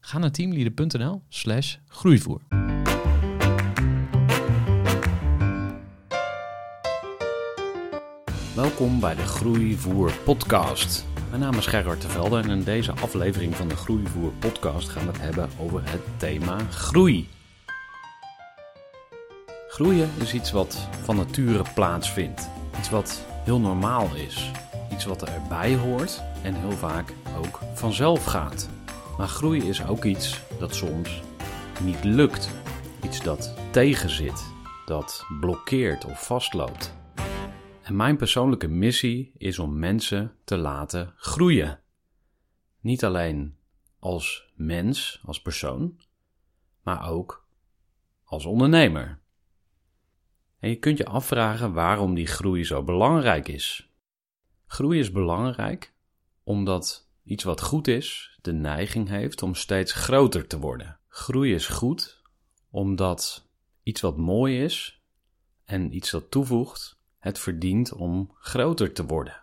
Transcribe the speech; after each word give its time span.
Ga 0.00 0.18
naar 0.18 0.30
teamleader.nl 0.30 1.22
slash 1.28 1.76
groeivoer. 1.88 2.40
Welkom 8.54 9.00
bij 9.00 9.14
de 9.14 9.26
Groeivoer 9.26 10.12
podcast. 10.24 11.06
Mijn 11.28 11.40
naam 11.40 11.54
is 11.54 11.66
Gerard 11.66 12.04
Velde 12.04 12.38
en 12.38 12.50
in 12.50 12.64
deze 12.64 12.92
aflevering 12.92 13.56
van 13.56 13.68
de 13.68 13.76
Groeivoer 13.76 14.32
podcast 14.32 14.88
gaan 14.88 15.06
we 15.06 15.12
het 15.12 15.20
hebben 15.20 15.50
over 15.58 15.90
het 15.90 16.00
thema 16.16 16.58
groei. 16.58 17.28
Groeien 19.68 20.10
is 20.20 20.34
iets 20.34 20.50
wat 20.50 20.88
van 21.02 21.16
nature 21.16 21.64
plaatsvindt. 21.74 22.48
Iets 22.78 22.90
wat 22.90 23.26
heel 23.44 23.60
normaal 23.60 24.14
is. 24.14 24.50
Iets 24.92 25.04
wat 25.04 25.28
erbij 25.28 25.76
hoort 25.76 26.22
en 26.42 26.54
heel 26.54 26.72
vaak 26.72 27.12
ook 27.38 27.60
vanzelf 27.74 28.24
gaat. 28.24 28.68
Maar 29.18 29.28
groei 29.28 29.68
is 29.68 29.86
ook 29.86 30.04
iets 30.04 30.42
dat 30.58 30.74
soms 30.74 31.22
niet 31.82 32.04
lukt. 32.04 32.50
Iets 33.04 33.22
dat 33.22 33.54
tegenzit, 33.72 34.52
dat 34.86 35.26
blokkeert 35.40 36.04
of 36.04 36.26
vastloopt. 36.26 36.96
En 37.82 37.96
mijn 37.96 38.16
persoonlijke 38.16 38.68
missie 38.68 39.32
is 39.36 39.58
om 39.58 39.78
mensen 39.78 40.36
te 40.44 40.56
laten 40.56 41.12
groeien. 41.16 41.80
Niet 42.80 43.04
alleen 43.04 43.56
als 43.98 44.52
mens, 44.54 45.20
als 45.24 45.42
persoon, 45.42 46.00
maar 46.82 47.10
ook 47.10 47.48
als 48.24 48.44
ondernemer. 48.44 49.20
En 50.58 50.68
je 50.68 50.76
kunt 50.76 50.98
je 50.98 51.06
afvragen 51.06 51.72
waarom 51.72 52.14
die 52.14 52.26
groei 52.26 52.64
zo 52.64 52.82
belangrijk 52.82 53.48
is. 53.48 53.92
Groei 54.66 54.98
is 54.98 55.12
belangrijk 55.12 55.94
omdat 56.42 57.07
iets 57.28 57.44
wat 57.44 57.62
goed 57.62 57.88
is 57.88 58.38
de 58.42 58.52
neiging 58.52 59.08
heeft 59.08 59.42
om 59.42 59.54
steeds 59.54 59.92
groter 59.92 60.46
te 60.46 60.58
worden. 60.58 60.98
Groei 61.08 61.54
is 61.54 61.66
goed 61.66 62.22
omdat 62.70 63.48
iets 63.82 64.00
wat 64.00 64.16
mooi 64.16 64.62
is 64.62 65.02
en 65.64 65.94
iets 65.94 66.10
dat 66.10 66.30
toevoegt 66.30 66.98
het 67.18 67.38
verdient 67.38 67.92
om 67.92 68.30
groter 68.34 68.92
te 68.92 69.06
worden. 69.06 69.42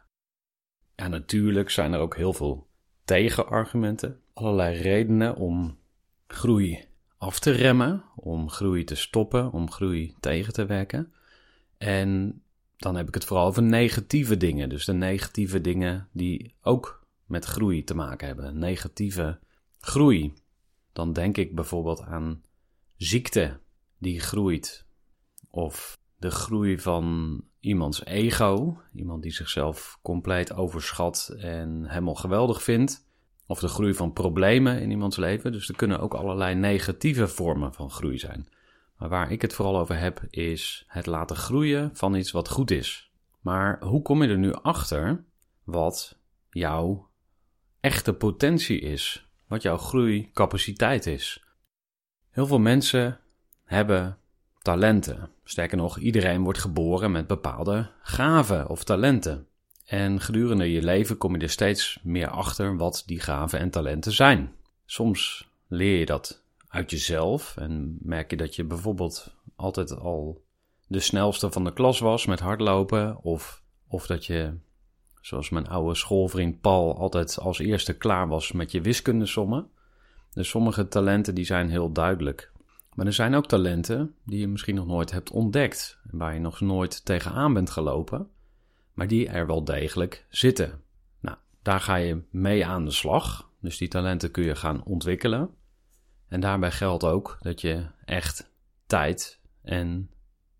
Ja, 0.96 1.08
natuurlijk 1.08 1.70
zijn 1.70 1.94
er 1.94 2.00
ook 2.00 2.16
heel 2.16 2.34
veel 2.34 2.68
tegenargumenten, 3.04 4.20
allerlei 4.34 4.78
redenen 4.78 5.36
om 5.36 5.78
groei 6.28 6.86
af 7.18 7.40
te 7.40 7.52
remmen, 7.52 8.04
om 8.16 8.50
groei 8.50 8.84
te 8.84 8.96
stoppen, 8.96 9.52
om 9.52 9.72
groei 9.72 10.16
tegen 10.20 10.54
te 10.54 10.66
werken. 10.66 11.14
En 11.78 12.42
dan 12.78 12.96
heb 12.96 13.08
ik 13.08 13.14
het 13.14 13.26
vooral 13.26 13.48
over 13.48 13.64
negatieve 13.64 14.38
dingen, 14.38 14.70
dus 14.70 14.86
de 14.86 14.94
negatieve 14.94 15.62
dingen 15.62 16.08
die 16.12 16.56
ook 16.62 17.05
met 17.26 17.46
groei 17.46 17.84
te 17.84 17.96
maken 17.96 18.28
hebben, 18.28 18.60
negatieve 18.60 19.40
groei. 19.80 20.34
Dan 20.94 21.14
denk 21.14 21.38
ik 21.38 21.56
bijvoorbeeld 21.56 22.02
aan 22.02 22.42
ziekte 22.96 23.60
die 23.98 24.20
groeit, 24.20 24.86
of 25.50 25.98
de 26.18 26.32
groei 26.32 26.80
van 26.80 27.42
iemands 27.60 28.06
ego, 28.06 28.82
iemand 28.94 29.24
die 29.24 29.32
zichzelf 29.32 30.00
compleet 30.02 30.54
overschat 30.54 31.36
en 31.38 31.90
helemaal 31.90 32.16
geweldig 32.16 32.64
vindt, 32.64 33.08
of 33.46 33.60
de 33.60 33.68
groei 33.68 33.94
van 33.94 34.14
problemen 34.14 34.82
in 34.82 34.92
iemands 34.92 35.18
leven. 35.18 35.52
Dus 35.52 35.70
er 35.70 35.76
kunnen 35.76 36.00
ook 36.00 36.14
allerlei 36.14 36.56
negatieve 36.56 37.28
vormen 37.28 37.74
van 37.74 37.92
groei 37.92 38.18
zijn. 38.18 38.48
Maar 38.98 39.10
waar 39.10 39.32
ik 39.32 39.42
het 39.42 39.54
vooral 39.54 39.78
over 39.78 39.98
heb, 40.00 40.22
is 40.30 40.86
het 40.88 41.06
laten 41.06 41.36
groeien 41.36 41.90
van 41.94 42.16
iets 42.16 42.32
wat 42.32 42.50
goed 42.50 42.72
is. 42.72 43.12
Maar 43.40 43.84
hoe 43.84 44.02
kom 44.02 44.24
je 44.24 44.30
er 44.30 44.38
nu 44.38 44.54
achter 44.54 45.26
wat 45.64 46.20
jouw 46.50 47.10
echte 47.86 48.14
potentie 48.14 48.80
is? 48.80 49.28
Wat 49.48 49.62
jouw 49.62 49.78
groeicapaciteit 49.78 51.06
is? 51.06 51.44
Heel 52.30 52.48
veel 52.48 52.60
mensen 52.60 53.20
hebben 53.64 54.18
talenten. 54.62 55.30
Sterker 55.44 55.78
nog, 55.78 55.98
iedereen 55.98 56.44
wordt 56.44 56.60
geboren 56.60 57.12
met 57.12 57.28
bepaalde 57.28 57.92
gaven 58.02 58.70
of 58.70 58.84
talenten. 58.84 59.48
En 59.86 60.22
gedurende 60.22 60.72
je 60.72 60.84
leven 60.84 61.18
kom 61.18 61.36
je 61.36 61.42
er 61.42 61.50
steeds 61.50 62.00
meer 62.04 62.30
achter 62.30 62.78
wat 62.78 63.04
die 63.06 63.20
gaven 63.20 63.60
en 63.60 63.70
talenten 63.70 64.12
zijn. 64.12 64.56
Soms 64.86 65.50
leer 65.68 66.00
je 66.00 66.06
dat 66.06 66.44
uit 66.68 66.92
jezelf 66.92 67.58
en 67.58 67.98
merk 68.02 68.30
je 68.30 68.38
dat 68.38 68.56
je 68.56 68.64
bijvoorbeeld 68.64 69.36
altijd 69.56 69.98
al 69.98 70.44
de 70.88 71.00
snelste 71.00 71.52
van 71.52 71.64
de 71.64 71.74
klas 71.74 72.00
was 72.00 72.26
met 72.26 72.40
hardlopen, 72.40 73.24
of, 73.24 73.64
of 73.88 74.08
dat 74.08 74.26
je, 74.26 74.54
zoals 75.26 75.50
mijn 75.50 75.68
oude 75.68 75.96
schoolvriend 75.96 76.62
Paul, 76.62 76.98
altijd 76.98 77.40
als 77.40 77.60
eerste 77.60 77.98
klaar 77.98 78.28
was 78.28 78.52
met 78.52 78.72
je 78.72 78.82
wiskundesommen. 78.82 79.70
Dus 80.34 80.50
sommige 80.50 80.88
talenten 80.88 81.36
die 81.36 81.46
zijn 81.46 81.70
heel 81.70 81.92
duidelijk. 81.92 82.52
Maar 82.94 83.06
er 83.06 83.14
zijn 83.14 83.36
ook 83.36 83.48
talenten 83.48 84.16
die 84.24 84.40
je 84.40 84.48
misschien 84.48 84.76
nog 84.76 84.86
nooit 84.86 85.12
hebt 85.12 85.32
ontdekt, 85.32 86.00
waar 86.12 86.34
je 86.34 86.40
nog 86.40 86.62
nooit 86.62 87.06
tegenaan 87.06 87.54
bent 87.54 87.70
gelopen, 87.70 88.30
maar 88.94 89.08
die 89.08 89.28
er 89.28 89.48
wel 89.48 89.64
degelijk 89.64 90.26
zitten. 90.30 90.82
Nou, 91.20 91.38
daar 91.62 91.80
ga 91.80 91.96
je 91.96 92.22
mee 92.30 92.66
aan 92.66 92.86
de 92.86 92.92
slag. 92.92 93.50
Dus 93.62 93.78
die 93.78 93.88
talenten 93.88 94.32
kun 94.32 94.44
je 94.44 94.56
gaan 94.56 94.84
ontwikkelen. 94.84 95.50
En 96.28 96.40
daarbij 96.40 96.72
geldt 96.72 97.04
ook 97.04 97.38
dat 97.42 97.62
je 97.62 97.86
echt 98.06 98.52
tijd 98.86 99.40
en 99.62 100.10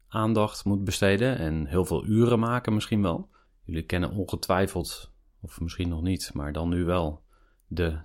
aandacht 0.08 0.66
moet 0.66 0.84
besteden 0.84 1.38
en 1.38 1.66
heel 1.66 1.86
veel 1.86 2.06
uren 2.06 2.40
maken 2.40 2.74
misschien 2.74 3.02
wel. 3.02 3.34
Jullie 3.66 3.84
kennen 3.84 4.12
ongetwijfeld, 4.12 5.12
of 5.42 5.62
misschien 5.62 5.90
nog 5.90 6.02
niet, 6.02 6.32
maar 6.34 6.54
dan 6.54 6.70
nu 6.70 6.84
wel, 6.84 7.22
de 7.68 8.00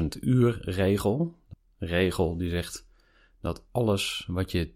10.000 0.00 0.06
uur 0.20 0.58
regel. 0.60 1.34
regel 1.78 2.36
die 2.36 2.50
zegt 2.50 2.86
dat 3.40 3.64
alles 3.72 4.24
wat 4.30 4.50
je 4.50 4.70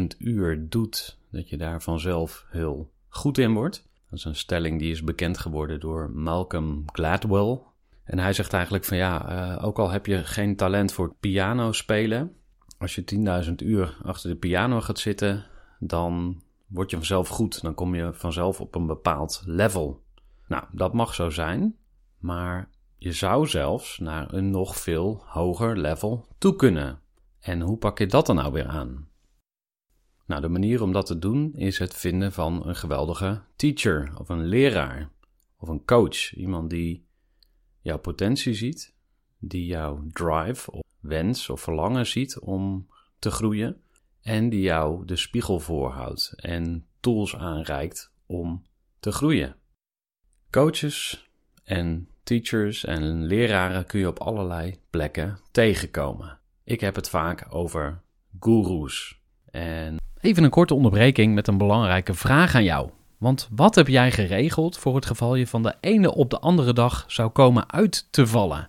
10.000 0.00 0.06
uur 0.18 0.68
doet, 0.68 1.18
dat 1.30 1.48
je 1.48 1.56
daar 1.56 1.82
vanzelf 1.82 2.46
heel 2.48 2.90
goed 3.08 3.38
in 3.38 3.52
wordt. 3.52 3.88
Dat 4.10 4.18
is 4.18 4.24
een 4.24 4.36
stelling 4.36 4.78
die 4.78 4.90
is 4.90 5.04
bekend 5.04 5.38
geworden 5.38 5.80
door 5.80 6.10
Malcolm 6.10 6.82
Gladwell. 6.86 7.58
En 8.04 8.18
hij 8.18 8.32
zegt 8.32 8.52
eigenlijk 8.52 8.84
van 8.84 8.96
ja, 8.96 9.32
uh, 9.56 9.64
ook 9.64 9.78
al 9.78 9.90
heb 9.90 10.06
je 10.06 10.24
geen 10.24 10.56
talent 10.56 10.92
voor 10.92 11.14
piano 11.20 11.72
spelen, 11.72 12.36
als 12.78 12.94
je 12.94 13.44
10.000 13.46 13.54
uur 13.56 13.96
achter 14.02 14.30
de 14.30 14.36
piano 14.36 14.80
gaat 14.80 14.98
zitten, 14.98 15.44
dan 15.78 16.42
word 16.66 16.90
je 16.90 16.96
vanzelf 16.96 17.28
goed. 17.28 17.62
Dan 17.62 17.74
kom 17.74 17.94
je 17.94 18.12
vanzelf 18.12 18.60
op 18.60 18.74
een 18.74 18.86
bepaald 18.86 19.42
level. 19.46 20.02
Nou, 20.48 20.64
dat 20.72 20.92
mag 20.92 21.14
zo 21.14 21.30
zijn, 21.30 21.76
maar 22.18 22.70
je 22.96 23.12
zou 23.12 23.46
zelfs 23.46 23.98
naar 23.98 24.32
een 24.32 24.50
nog 24.50 24.76
veel 24.76 25.22
hoger 25.26 25.78
level 25.78 26.26
toe 26.38 26.56
kunnen. 26.56 27.00
En 27.40 27.60
hoe 27.60 27.76
pak 27.76 27.98
je 27.98 28.06
dat 28.06 28.26
dan 28.26 28.36
nou 28.36 28.52
weer 28.52 28.66
aan? 28.66 29.08
Nou, 30.26 30.40
de 30.40 30.48
manier 30.48 30.82
om 30.82 30.92
dat 30.92 31.06
te 31.06 31.18
doen 31.18 31.54
is 31.54 31.78
het 31.78 31.94
vinden 31.94 32.32
van 32.32 32.66
een 32.66 32.76
geweldige 32.76 33.42
teacher 33.56 34.12
of 34.18 34.28
een 34.28 34.44
leraar 34.44 35.10
of 35.58 35.68
een 35.68 35.84
coach. 35.84 36.34
Iemand 36.34 36.70
die 36.70 37.06
jouw 37.80 37.98
potentie 37.98 38.54
ziet, 38.54 38.94
die 39.38 39.66
jouw 39.66 40.04
drive 40.12 40.70
of 40.70 40.82
wens 41.00 41.50
of 41.50 41.60
verlangen 41.60 42.06
ziet 42.06 42.38
om 42.38 42.88
te 43.18 43.30
groeien 43.30 43.82
en 44.24 44.48
die 44.48 44.60
jou 44.60 45.04
de 45.04 45.16
spiegel 45.16 45.60
voorhoudt 45.60 46.32
en 46.36 46.86
tools 47.00 47.36
aanreikt 47.36 48.12
om 48.26 48.62
te 49.00 49.12
groeien. 49.12 49.56
Coaches 50.50 51.28
en 51.64 52.08
teachers 52.22 52.84
en 52.84 53.24
leraren 53.24 53.86
kun 53.86 54.00
je 54.00 54.08
op 54.08 54.18
allerlei 54.18 54.80
plekken 54.90 55.38
tegenkomen. 55.50 56.38
Ik 56.64 56.80
heb 56.80 56.94
het 56.94 57.08
vaak 57.08 57.46
over 57.50 58.00
goeroes. 58.38 59.20
En 59.50 59.96
even 60.20 60.44
een 60.44 60.50
korte 60.50 60.74
onderbreking 60.74 61.34
met 61.34 61.48
een 61.48 61.58
belangrijke 61.58 62.14
vraag 62.14 62.54
aan 62.54 62.64
jou. 62.64 62.90
Want 63.18 63.48
wat 63.50 63.74
heb 63.74 63.88
jij 63.88 64.10
geregeld 64.10 64.78
voor 64.78 64.94
het 64.94 65.06
geval 65.06 65.34
je 65.34 65.46
van 65.46 65.62
de 65.62 65.74
ene 65.80 66.14
op 66.14 66.30
de 66.30 66.40
andere 66.40 66.72
dag 66.72 67.04
zou 67.06 67.30
komen 67.30 67.72
uit 67.72 68.08
te 68.10 68.26
vallen? 68.26 68.68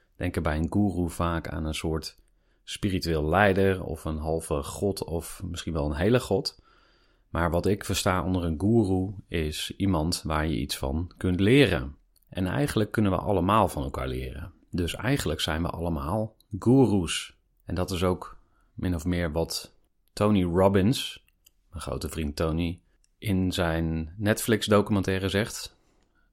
denken 0.21 0.43
bij 0.43 0.57
een 0.57 0.71
guru 0.71 1.09
vaak 1.09 1.47
aan 1.47 1.65
een 1.65 1.73
soort 1.73 2.19
spiritueel 2.63 3.25
leider 3.25 3.83
of 3.83 4.05
een 4.05 4.17
halve 4.17 4.63
god 4.63 5.03
of 5.03 5.41
misschien 5.43 5.73
wel 5.73 5.85
een 5.85 5.95
hele 5.95 6.19
god. 6.19 6.61
Maar 7.29 7.51
wat 7.51 7.65
ik 7.65 7.85
versta 7.85 8.23
onder 8.23 8.43
een 8.43 8.59
guru 8.59 9.13
is 9.27 9.73
iemand 9.77 10.21
waar 10.25 10.47
je 10.47 10.59
iets 10.59 10.77
van 10.77 11.11
kunt 11.17 11.39
leren. 11.39 11.95
En 12.29 12.47
eigenlijk 12.47 12.91
kunnen 12.91 13.11
we 13.11 13.17
allemaal 13.17 13.67
van 13.67 13.83
elkaar 13.83 14.07
leren. 14.07 14.51
Dus 14.69 14.95
eigenlijk 14.95 15.39
zijn 15.39 15.61
we 15.61 15.69
allemaal 15.69 16.35
gurus. 16.59 17.37
En 17.65 17.75
dat 17.75 17.91
is 17.91 18.03
ook 18.03 18.37
min 18.73 18.95
of 18.95 19.05
meer 19.05 19.31
wat 19.31 19.73
Tony 20.13 20.43
Robbins, 20.43 21.25
mijn 21.69 21.81
grote 21.81 22.09
vriend 22.09 22.35
Tony, 22.35 22.79
in 23.17 23.51
zijn 23.51 24.13
Netflix-documentaire 24.17 25.29
zegt. 25.29 25.77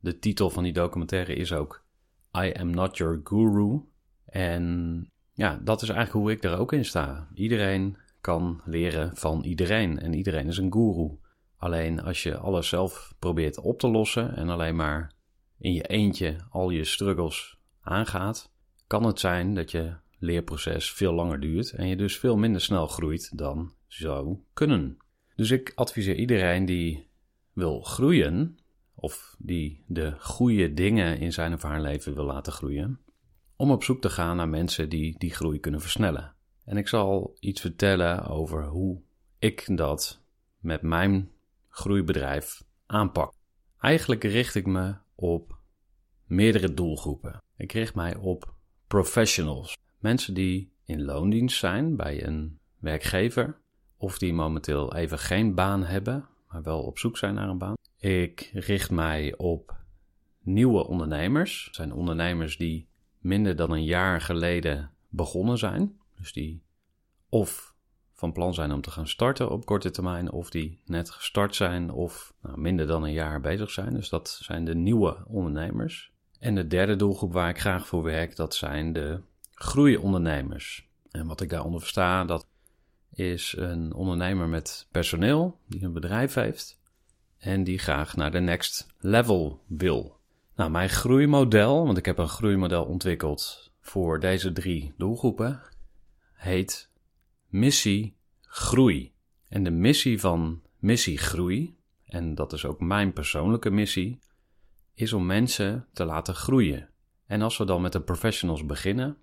De 0.00 0.19
titel 0.19 0.50
van 0.50 0.62
die 0.62 0.73
documentaire 0.73 1.34
is 1.34 1.52
ook 1.52 1.87
I 2.37 2.53
Am 2.53 2.71
Not 2.71 2.97
Your 2.97 3.21
Guru. 3.25 3.81
En 4.25 5.07
ja, 5.33 5.61
dat 5.63 5.83
is 5.83 5.89
eigenlijk 5.89 6.19
hoe 6.19 6.33
ik 6.33 6.45
er 6.45 6.59
ook 6.59 6.73
in 6.73 6.85
sta. 6.85 7.29
Iedereen 7.35 7.97
kan 8.21 8.61
leren 8.65 9.17
van 9.17 9.45
iedereen 9.45 9.99
en 9.99 10.15
iedereen 10.15 10.47
is 10.47 10.59
een 10.59 10.73
guru. 10.73 11.19
Alleen 11.57 12.03
als 12.03 12.23
je 12.23 12.37
alles 12.37 12.69
zelf 12.69 13.15
probeert 13.19 13.59
op 13.59 13.79
te 13.79 13.89
lossen 13.89 14.37
en 14.37 14.49
alleen 14.49 14.77
maar 14.77 15.13
in 15.59 15.73
je 15.73 15.83
eentje 15.83 16.37
al 16.51 16.71
je 16.71 16.85
struggles 16.85 17.59
aangaat, 17.81 18.53
kan 18.87 19.05
het 19.05 19.21
zijn 19.21 19.55
dat 19.55 19.71
je 19.71 19.95
leerproces 20.19 20.93
veel 20.93 21.13
langer 21.13 21.41
duurt 21.41 21.71
en 21.71 21.89
je 21.89 21.97
dus 21.97 22.19
veel 22.19 22.37
minder 22.37 22.61
snel 22.61 22.87
groeit 22.87 23.39
dan 23.39 23.73
zou 23.87 24.39
kunnen. 24.53 24.97
Dus 25.37 25.51
ik 25.51 25.73
adviseer 25.75 26.17
iedereen 26.17 26.65
die 26.65 27.09
wil 27.53 27.81
groeien, 27.81 28.57
of 29.00 29.37
die 29.39 29.85
de 29.87 30.15
goede 30.19 30.75
dingen 30.75 31.19
in 31.19 31.33
zijn 31.33 31.55
of 31.55 31.62
haar 31.62 31.81
leven 31.81 32.15
wil 32.15 32.25
laten 32.25 32.53
groeien, 32.53 33.00
om 33.56 33.71
op 33.71 33.85
zoek 33.85 34.00
te 34.00 34.11
gaan 34.11 34.37
naar 34.37 34.49
mensen 34.49 34.89
die 34.89 35.19
die 35.19 35.35
groei 35.35 35.61
kunnen 35.61 35.81
versnellen. 35.81 36.35
En 36.65 36.77
ik 36.77 36.89
zal 36.89 37.37
iets 37.41 37.61
vertellen 37.61 38.27
over 38.27 38.67
hoe 38.67 39.00
ik 39.39 39.77
dat 39.77 40.23
met 40.59 40.83
mijn 40.83 41.31
groeibedrijf 41.69 42.65
aanpak. 42.87 43.33
Eigenlijk 43.81 44.25
richt 44.25 44.55
ik 44.55 44.67
me 44.67 44.95
op 45.15 45.59
meerdere 46.25 46.75
doelgroepen. 46.75 47.43
Ik 47.56 47.73
richt 47.73 47.94
mij 47.94 48.17
op 48.17 48.55
professionals, 48.87 49.77
mensen 49.99 50.35
die 50.35 50.73
in 50.85 51.05
loondienst 51.05 51.59
zijn 51.59 51.97
bij 51.97 52.27
een 52.27 52.59
werkgever 52.79 53.61
of 53.97 54.19
die 54.19 54.33
momenteel 54.33 54.94
even 54.94 55.19
geen 55.19 55.55
baan 55.55 55.85
hebben, 55.85 56.29
wel 56.62 56.82
op 56.82 56.99
zoek 56.99 57.16
zijn 57.16 57.34
naar 57.34 57.49
een 57.49 57.58
baan. 57.58 57.76
Ik 57.99 58.50
richt 58.52 58.90
mij 58.90 59.37
op 59.37 59.76
nieuwe 60.43 60.87
ondernemers. 60.87 61.64
Dat 61.64 61.75
zijn 61.75 61.93
ondernemers 61.93 62.56
die 62.56 62.88
minder 63.19 63.56
dan 63.56 63.70
een 63.70 63.84
jaar 63.84 64.20
geleden 64.20 64.90
begonnen 65.08 65.58
zijn. 65.58 66.00
Dus 66.16 66.32
die 66.32 66.62
of 67.28 67.75
van 68.12 68.32
plan 68.32 68.55
zijn 68.55 68.72
om 68.72 68.81
te 68.81 68.90
gaan 68.90 69.08
starten 69.08 69.50
op 69.50 69.64
korte 69.64 69.90
termijn, 69.90 70.31
of 70.31 70.50
die 70.50 70.81
net 70.84 71.10
gestart 71.10 71.55
zijn 71.55 71.90
of 71.90 72.34
nou, 72.43 72.60
minder 72.60 72.87
dan 72.87 73.02
een 73.02 73.12
jaar 73.12 73.40
bezig 73.40 73.70
zijn. 73.70 73.94
Dus 73.94 74.08
dat 74.08 74.38
zijn 74.43 74.64
de 74.64 74.75
nieuwe 74.75 75.16
ondernemers. 75.26 76.12
En 76.38 76.55
de 76.55 76.66
derde 76.66 76.96
doelgroep 76.96 77.32
waar 77.32 77.49
ik 77.49 77.60
graag 77.60 77.87
voor 77.87 78.02
werk, 78.02 78.37
dat 78.37 78.55
zijn 78.55 78.93
de 78.93 79.20
groeiondernemers. 79.55 80.88
En 81.10 81.26
wat 81.26 81.40
ik 81.40 81.50
daaronder 81.50 81.81
versta, 81.81 82.25
dat 82.25 82.46
is 83.19 83.55
een 83.56 83.93
ondernemer 83.93 84.49
met 84.49 84.87
personeel 84.91 85.59
die 85.67 85.82
een 85.82 85.93
bedrijf 85.93 86.35
heeft 86.35 86.81
en 87.38 87.65
die 87.65 87.79
graag 87.79 88.17
naar 88.17 88.31
de 88.31 88.41
next 88.41 88.87
level 88.99 89.62
wil. 89.67 90.17
Nou, 90.56 90.70
mijn 90.70 90.88
groeimodel, 90.88 91.87
want 91.87 91.99
ik 91.99 92.05
heb 92.05 92.19
een 92.19 92.29
groeimodel 92.29 92.85
ontwikkeld 92.85 93.73
voor 93.81 94.20
deze 94.20 94.53
drie 94.53 94.94
doelgroepen, 94.97 95.62
heet 96.32 96.91
Missie 97.47 98.17
Groei. 98.41 99.12
En 99.49 99.65
de 99.65 99.70
missie 99.70 100.20
van 100.20 100.62
Missie 100.79 101.19
Groei, 101.19 101.76
en 102.05 102.35
dat 102.35 102.53
is 102.53 102.65
ook 102.65 102.81
mijn 102.81 103.12
persoonlijke 103.12 103.70
missie, 103.70 104.19
is 104.94 105.12
om 105.12 105.26
mensen 105.26 105.87
te 105.93 106.05
laten 106.05 106.35
groeien. 106.35 106.88
En 107.26 107.43
als 107.43 107.56
we 107.56 107.65
dan 107.65 107.82
met 107.82 107.93
de 107.93 108.00
professionals 108.00 108.67
beginnen, 108.67 109.17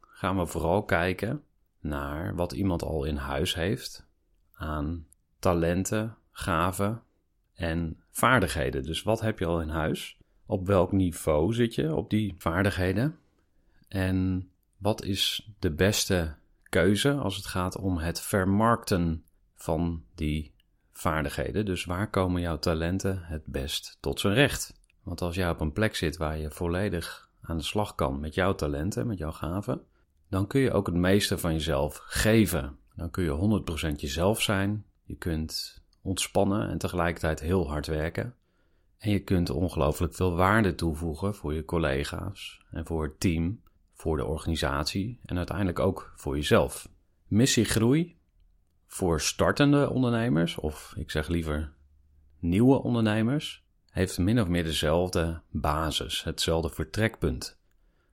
gaan 0.00 0.38
we 0.38 0.46
vooral 0.46 0.84
kijken 0.84 1.42
naar 1.82 2.34
wat 2.34 2.52
iemand 2.52 2.82
al 2.82 3.04
in 3.04 3.16
huis 3.16 3.54
heeft 3.54 4.06
aan 4.54 5.06
talenten, 5.38 6.16
gaven 6.30 7.02
en 7.54 8.02
vaardigheden. 8.10 8.82
Dus 8.82 9.02
wat 9.02 9.20
heb 9.20 9.38
je 9.38 9.46
al 9.46 9.60
in 9.60 9.68
huis? 9.68 10.16
Op 10.46 10.66
welk 10.66 10.92
niveau 10.92 11.54
zit 11.54 11.74
je 11.74 11.94
op 11.94 12.10
die 12.10 12.34
vaardigheden? 12.38 13.18
En 13.88 14.48
wat 14.76 15.04
is 15.04 15.50
de 15.58 15.70
beste 15.70 16.34
keuze 16.62 17.12
als 17.12 17.36
het 17.36 17.46
gaat 17.46 17.76
om 17.76 17.98
het 17.98 18.20
vermarkten 18.20 19.24
van 19.54 20.04
die 20.14 20.54
vaardigheden? 20.92 21.64
Dus 21.64 21.84
waar 21.84 22.10
komen 22.10 22.40
jouw 22.40 22.58
talenten 22.58 23.22
het 23.22 23.46
best 23.46 23.96
tot 24.00 24.20
zijn 24.20 24.34
recht? 24.34 24.80
Want 25.02 25.20
als 25.20 25.34
jij 25.34 25.50
op 25.50 25.60
een 25.60 25.72
plek 25.72 25.96
zit 25.96 26.16
waar 26.16 26.38
je 26.38 26.50
volledig 26.50 27.30
aan 27.40 27.56
de 27.56 27.62
slag 27.62 27.94
kan 27.94 28.20
met 28.20 28.34
jouw 28.34 28.54
talenten, 28.54 29.06
met 29.06 29.18
jouw 29.18 29.32
gaven, 29.32 29.82
dan 30.32 30.46
kun 30.46 30.60
je 30.60 30.72
ook 30.72 30.86
het 30.86 30.94
meeste 30.94 31.38
van 31.38 31.52
jezelf 31.52 32.00
geven. 32.04 32.76
Dan 32.94 33.10
kun 33.10 33.24
je 33.24 33.62
100% 33.92 33.94
jezelf 33.96 34.42
zijn. 34.42 34.84
Je 35.04 35.14
kunt 35.14 35.82
ontspannen 36.02 36.68
en 36.68 36.78
tegelijkertijd 36.78 37.40
heel 37.40 37.68
hard 37.68 37.86
werken. 37.86 38.34
En 38.98 39.10
je 39.10 39.18
kunt 39.18 39.50
ongelooflijk 39.50 40.14
veel 40.14 40.36
waarde 40.36 40.74
toevoegen 40.74 41.34
voor 41.34 41.54
je 41.54 41.64
collega's 41.64 42.60
en 42.70 42.86
voor 42.86 43.02
het 43.02 43.20
team, 43.20 43.60
voor 43.92 44.16
de 44.16 44.24
organisatie 44.24 45.20
en 45.24 45.36
uiteindelijk 45.36 45.78
ook 45.78 46.12
voor 46.16 46.36
jezelf. 46.36 46.88
Missie 47.26 47.64
groei 47.64 48.16
voor 48.86 49.20
startende 49.20 49.90
ondernemers, 49.90 50.56
of 50.56 50.94
ik 50.96 51.10
zeg 51.10 51.28
liever 51.28 51.72
nieuwe 52.38 52.82
ondernemers, 52.82 53.64
heeft 53.90 54.18
min 54.18 54.40
of 54.40 54.48
meer 54.48 54.64
dezelfde 54.64 55.40
basis, 55.50 56.24
hetzelfde 56.24 56.70
vertrekpunt. 56.70 57.60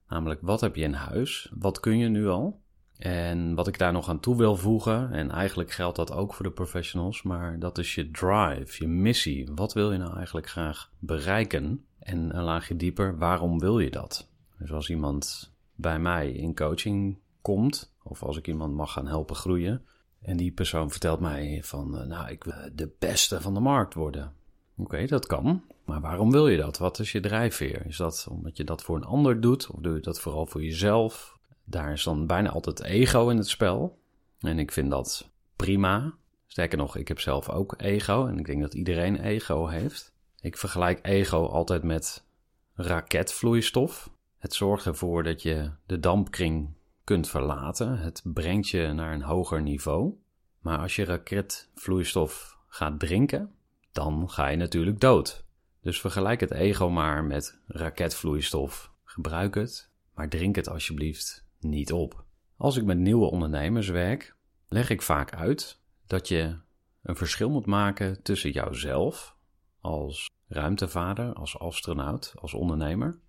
Namelijk, 0.10 0.40
wat 0.42 0.62
heb 0.62 0.76
je 0.76 0.84
in 0.84 0.94
huis? 0.94 1.52
Wat 1.54 1.80
kun 1.80 1.98
je 1.98 2.08
nu 2.08 2.28
al? 2.28 2.62
En 2.98 3.56
wat 3.56 3.68
ik 3.68 3.78
daar 3.78 3.92
nog 3.92 4.10
aan 4.10 4.20
toe 4.20 4.38
wil 4.38 4.56
voegen, 4.56 5.12
en 5.12 5.32
eigenlijk 5.32 5.72
geldt 5.72 5.96
dat 5.96 6.12
ook 6.12 6.34
voor 6.34 6.46
de 6.46 6.52
professionals, 6.52 7.24
maar 7.24 7.60
dat 7.60 7.78
is 7.78 7.96
je 7.96 8.12
drive, 8.12 8.84
je 8.84 8.88
missie. 8.88 9.50
Wat 9.56 9.74
wil 9.74 9.92
je 9.92 9.98
nou 9.98 10.16
eigenlijk 10.16 10.50
graag 10.50 10.92
bereiken? 11.00 11.86
En 12.00 12.38
een 12.38 12.44
laagje 12.44 12.76
dieper, 12.76 13.18
waarom 13.18 13.60
wil 13.60 13.80
je 13.80 13.90
dat? 13.90 14.30
Dus 14.58 14.72
als 14.72 14.90
iemand 14.90 15.54
bij 15.76 16.00
mij 16.00 16.32
in 16.32 16.56
coaching 16.56 17.18
komt, 17.42 17.94
of 18.04 18.24
als 18.24 18.38
ik 18.38 18.48
iemand 18.48 18.76
mag 18.76 18.92
gaan 18.92 19.08
helpen 19.08 19.36
groeien, 19.36 19.86
en 20.22 20.38
die 20.38 20.52
persoon 20.52 20.92
vertelt 20.92 21.20
mij 21.20 21.60
van, 21.64 21.98
eh, 21.98 22.08
nou, 22.08 22.30
ik 22.30 22.44
wil 22.44 22.54
de 22.74 22.92
beste 23.00 23.42
van 23.42 23.54
de 23.54 23.60
markt 23.60 23.94
worden. 23.94 24.34
Oké, 24.80 25.06
dat 25.06 25.26
kan. 25.26 25.64
Maar 25.86 26.02
waarom 26.02 26.32
wil 26.32 26.48
je 26.48 26.58
dat? 26.58 26.78
Wat 26.78 27.00
is 27.00 27.12
je 27.12 27.20
drijfveer? 27.20 27.86
Is 27.86 27.98
dat 27.98 28.28
omdat 28.30 28.58
je 28.58 28.64
dat 28.64 28.84
voor 28.84 28.96
een 28.96 29.04
ander 29.04 29.42
doet? 29.42 29.70
Of 29.70 29.80
doe 29.80 29.96
je 29.96 30.02
dat 30.02 30.20
vooral 30.20 30.46
voor 30.46 30.64
jezelf? 30.64 31.38
Daar 31.64 31.92
is 31.92 32.04
dan 32.04 32.28
bijna 32.28 32.50
altijd 32.50 32.84
ego 32.84 33.30
in 33.30 33.38
het 33.38 33.48
spel. 33.48 34.00
En 34.40 34.60
ik 34.60 34.72
vind 34.72 34.90
dat 34.90 35.30
prima. 35.56 36.14
Sterker 36.48 36.78
nog, 36.78 36.96
ik 36.96 37.08
heb 37.08 37.20
zelf 37.20 37.50
ook 37.50 37.74
ego. 37.78 38.26
En 38.26 38.40
ik 38.40 38.46
denk 38.46 38.62
dat 38.62 38.74
iedereen 38.74 39.22
ego 39.22 39.68
heeft. 39.68 40.14
Ik 40.42 40.58
vergelijk 40.58 41.00
ego 41.02 41.46
altijd 41.46 41.84
met 41.84 42.26
raketvloeistof. 42.74 44.10
Het 44.38 44.54
zorgt 44.54 44.86
ervoor 44.86 45.24
dat 45.24 45.42
je 45.42 45.72
de 45.86 46.00
dampkring 46.00 46.70
kunt 47.04 47.30
verlaten. 47.30 47.98
Het 47.98 48.22
brengt 48.24 48.70
je 48.70 48.94
naar 48.94 49.14
een 49.14 49.22
hoger 49.22 49.62
niveau. 49.62 50.14
Maar 50.60 50.80
als 50.80 50.96
je 50.96 51.06
raketvloeistof 51.06 52.58
gaat 52.68 53.00
drinken, 53.00 53.54
dan 54.00 54.30
ga 54.30 54.48
je 54.48 54.58
natuurlijk 54.58 55.00
dood. 55.00 55.46
Dus 55.82 56.02
vergelijk 56.02 56.40
het 56.40 56.52
ego 56.52 56.90
maar 56.90 57.24
met 57.24 57.60
raketvloeistof. 57.68 58.92
Gebruik 59.04 59.56
het, 59.56 59.92
maar 60.14 60.30
drink 60.30 60.56
het 60.56 60.70
alsjeblieft 60.70 61.46
niet 61.60 61.92
op. 61.92 62.24
Als 62.58 62.78
ik 62.78 62.84
met 62.84 62.98
nieuwe 62.98 63.32
ondernemers 63.32 63.88
werk, 63.88 64.36
leg 64.68 64.90
ik 64.90 65.02
vaak 65.02 65.34
uit 65.34 65.82
dat 66.08 66.28
je 66.28 66.58
een 67.02 67.16
verschil 67.16 67.50
moet 67.50 67.66
maken 67.66 68.22
tussen 68.22 68.52
jouzelf 68.52 69.36
als 69.80 70.30
ruimtevader, 70.48 71.34
als 71.34 71.60
astronaut, 71.60 72.34
als 72.36 72.54
ondernemer 72.54 73.20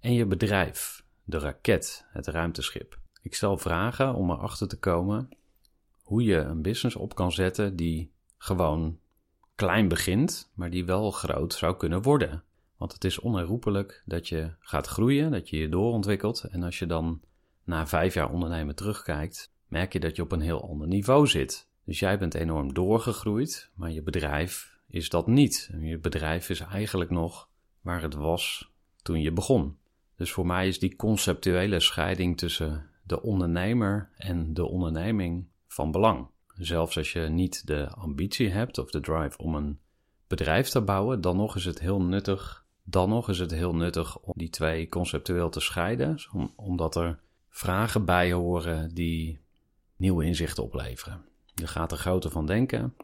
en 0.00 0.12
je 0.12 0.26
bedrijf, 0.26 1.04
de 1.24 1.38
raket, 1.38 2.06
het 2.08 2.26
ruimteschip. 2.26 2.98
Ik 3.22 3.34
stel 3.34 3.58
vragen 3.58 4.14
om 4.14 4.30
erachter 4.30 4.68
te 4.68 4.78
komen 4.78 5.28
hoe 6.02 6.22
je 6.22 6.36
een 6.36 6.62
business 6.62 6.96
op 6.96 7.14
kan 7.14 7.32
zetten 7.32 7.76
die 7.76 8.12
gewoon 8.36 8.98
klein 9.58 9.88
begint, 9.88 10.50
maar 10.54 10.70
die 10.70 10.84
wel 10.84 11.10
groot 11.10 11.54
zou 11.54 11.76
kunnen 11.76 12.02
worden. 12.02 12.42
Want 12.76 12.92
het 12.92 13.04
is 13.04 13.18
onherroepelijk 13.18 14.02
dat 14.04 14.28
je 14.28 14.50
gaat 14.60 14.86
groeien, 14.86 15.30
dat 15.30 15.48
je 15.48 15.58
je 15.58 15.68
doorontwikkelt. 15.68 16.44
En 16.44 16.62
als 16.62 16.78
je 16.78 16.86
dan 16.86 17.20
na 17.64 17.86
vijf 17.86 18.14
jaar 18.14 18.30
ondernemen 18.30 18.74
terugkijkt, 18.74 19.52
merk 19.68 19.92
je 19.92 20.00
dat 20.00 20.16
je 20.16 20.22
op 20.22 20.32
een 20.32 20.40
heel 20.40 20.68
ander 20.68 20.86
niveau 20.86 21.26
zit. 21.26 21.68
Dus 21.84 21.98
jij 21.98 22.18
bent 22.18 22.34
enorm 22.34 22.74
doorgegroeid, 22.74 23.70
maar 23.74 23.90
je 23.90 24.02
bedrijf 24.02 24.78
is 24.86 25.08
dat 25.08 25.26
niet. 25.26 25.70
Je 25.80 25.98
bedrijf 25.98 26.50
is 26.50 26.60
eigenlijk 26.60 27.10
nog 27.10 27.48
waar 27.80 28.02
het 28.02 28.14
was 28.14 28.70
toen 29.02 29.20
je 29.20 29.32
begon. 29.32 29.76
Dus 30.16 30.32
voor 30.32 30.46
mij 30.46 30.68
is 30.68 30.78
die 30.78 30.96
conceptuele 30.96 31.80
scheiding 31.80 32.36
tussen 32.38 32.90
de 33.02 33.22
ondernemer 33.22 34.10
en 34.16 34.54
de 34.54 34.64
onderneming 34.64 35.46
van 35.66 35.90
belang. 35.90 36.28
Zelfs 36.58 36.96
als 36.96 37.12
je 37.12 37.20
niet 37.20 37.66
de 37.66 37.88
ambitie 37.88 38.48
hebt 38.48 38.78
of 38.78 38.90
de 38.90 39.00
drive 39.00 39.38
om 39.38 39.54
een 39.54 39.78
bedrijf 40.26 40.68
te 40.68 40.80
bouwen, 40.80 41.20
dan 41.20 41.36
nog 41.36 41.56
is 41.56 41.64
het 41.64 41.78
heel 41.78 42.02
nuttig. 42.02 42.66
Dan 42.84 43.08
nog 43.08 43.28
is 43.28 43.38
het 43.38 43.50
heel 43.50 43.74
nuttig 43.74 44.18
om 44.18 44.32
die 44.36 44.50
twee 44.50 44.88
conceptueel 44.88 45.50
te 45.50 45.60
scheiden, 45.60 46.18
omdat 46.56 46.96
er 46.96 47.18
vragen 47.48 48.04
bij 48.04 48.32
horen 48.32 48.94
die 48.94 49.40
nieuwe 49.96 50.24
inzichten 50.24 50.62
opleveren. 50.62 51.24
Je 51.54 51.66
gaat 51.66 51.92
er 51.92 51.98
groter 51.98 52.30
van 52.30 52.46
denken. 52.46 52.94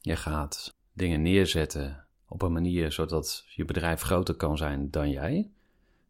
Je 0.00 0.16
gaat 0.16 0.74
dingen 0.92 1.22
neerzetten 1.22 2.06
op 2.28 2.42
een 2.42 2.52
manier 2.52 2.92
zodat 2.92 3.44
je 3.48 3.64
bedrijf 3.64 4.00
groter 4.00 4.34
kan 4.34 4.56
zijn 4.56 4.90
dan 4.90 5.10
jij. 5.10 5.50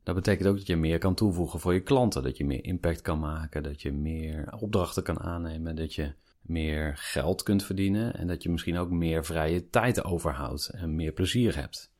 Dat 0.02 0.14
betekent 0.14 0.48
ook 0.48 0.56
dat 0.56 0.66
je 0.66 0.76
meer 0.76 0.98
kan 0.98 1.14
toevoegen 1.14 1.60
voor 1.60 1.74
je 1.74 1.82
klanten. 1.82 2.22
Dat 2.22 2.36
je 2.36 2.44
meer 2.44 2.64
impact 2.64 3.00
kan 3.00 3.18
maken, 3.18 3.62
dat 3.62 3.82
je 3.82 3.92
meer 3.92 4.54
opdrachten 4.58 5.02
kan 5.02 5.20
aannemen, 5.20 5.76
dat 5.76 5.94
je 5.94 6.12
meer 6.46 6.96
geld 6.96 7.42
kunt 7.42 7.64
verdienen 7.64 8.14
en 8.14 8.26
dat 8.26 8.42
je 8.42 8.50
misschien 8.50 8.78
ook 8.78 8.90
meer 8.90 9.24
vrije 9.24 9.70
tijd 9.70 10.04
overhoudt 10.04 10.68
en 10.68 10.94
meer 10.94 11.12
plezier 11.12 11.56
hebt. 11.56 11.92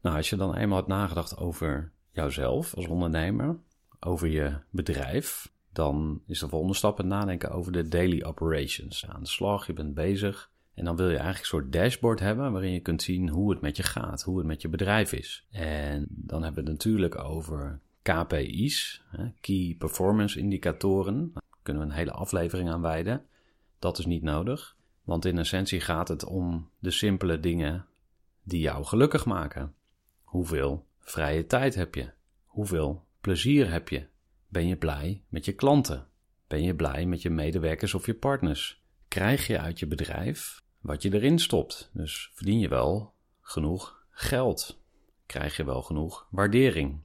Nou, 0.00 0.16
als 0.16 0.30
je 0.30 0.36
dan 0.36 0.54
eenmaal 0.54 0.76
hebt 0.76 0.88
nagedacht 0.88 1.36
over 1.36 1.92
jouzelf 2.10 2.74
als 2.74 2.86
ondernemer, 2.86 3.58
over 4.00 4.28
je 4.28 4.54
bedrijf, 4.70 5.52
dan 5.72 6.22
is 6.26 6.38
de 6.38 6.48
volgende 6.48 6.74
stap 6.74 6.96
het 6.96 7.06
nadenken 7.06 7.50
over 7.50 7.72
de 7.72 7.88
daily 7.88 8.22
operations. 8.22 9.06
Aan 9.08 9.22
de 9.22 9.28
slag, 9.28 9.66
je 9.66 9.72
bent 9.72 9.94
bezig 9.94 10.50
en 10.74 10.84
dan 10.84 10.96
wil 10.96 11.06
je 11.08 11.16
eigenlijk 11.16 11.38
een 11.38 11.58
soort 11.58 11.72
dashboard 11.72 12.20
hebben 12.20 12.52
waarin 12.52 12.72
je 12.72 12.80
kunt 12.80 13.02
zien 13.02 13.28
hoe 13.28 13.50
het 13.50 13.60
met 13.60 13.76
je 13.76 13.82
gaat, 13.82 14.22
hoe 14.22 14.38
het 14.38 14.46
met 14.46 14.62
je 14.62 14.68
bedrijf 14.68 15.12
is. 15.12 15.46
En 15.50 16.06
dan 16.08 16.42
hebben 16.42 16.64
we 16.64 16.70
het 16.70 16.78
natuurlijk 16.78 17.18
over 17.18 17.80
KPI's, 18.02 19.02
Key 19.40 19.74
Performance 19.78 20.38
Indicatoren. 20.38 21.30
Daar 21.34 21.42
kunnen 21.62 21.82
we 21.82 21.88
een 21.88 21.96
hele 21.96 22.12
aflevering 22.12 22.70
aan 22.70 22.80
wijden. 22.80 23.24
Dat 23.82 23.98
is 23.98 24.06
niet 24.06 24.22
nodig, 24.22 24.76
want 25.04 25.24
in 25.24 25.38
essentie 25.38 25.80
gaat 25.80 26.08
het 26.08 26.24
om 26.24 26.70
de 26.78 26.90
simpele 26.90 27.40
dingen 27.40 27.86
die 28.42 28.60
jou 28.60 28.84
gelukkig 28.84 29.24
maken. 29.24 29.74
Hoeveel 30.22 30.86
vrije 30.98 31.46
tijd 31.46 31.74
heb 31.74 31.94
je? 31.94 32.10
Hoeveel 32.44 33.04
plezier 33.20 33.70
heb 33.70 33.88
je? 33.88 34.06
Ben 34.48 34.66
je 34.66 34.76
blij 34.76 35.22
met 35.28 35.44
je 35.44 35.52
klanten? 35.52 36.06
Ben 36.46 36.62
je 36.62 36.74
blij 36.74 37.06
met 37.06 37.22
je 37.22 37.30
medewerkers 37.30 37.94
of 37.94 38.06
je 38.06 38.14
partners? 38.14 38.82
Krijg 39.08 39.46
je 39.46 39.60
uit 39.60 39.78
je 39.78 39.86
bedrijf 39.86 40.62
wat 40.80 41.02
je 41.02 41.14
erin 41.14 41.38
stopt? 41.38 41.90
Dus 41.92 42.30
verdien 42.34 42.58
je 42.58 42.68
wel 42.68 43.14
genoeg 43.40 44.04
geld? 44.10 44.80
Krijg 45.26 45.56
je 45.56 45.64
wel 45.64 45.82
genoeg 45.82 46.26
waardering? 46.30 47.00